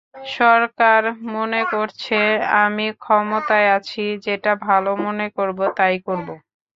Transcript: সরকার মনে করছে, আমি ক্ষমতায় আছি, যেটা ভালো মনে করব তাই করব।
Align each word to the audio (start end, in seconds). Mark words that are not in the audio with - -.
সরকার 0.35 1.01
মনে 1.33 1.61
করছে, 1.73 2.19
আমি 2.61 2.85
ক্ষমতায় 2.99 3.69
আছি, 3.77 4.03
যেটা 4.25 4.51
ভালো 4.67 4.91
মনে 5.05 5.27
করব 5.37 5.59
তাই 5.77 5.95
করব। 6.07 6.27